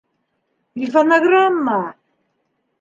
[0.73, 1.79] Телефонограмма!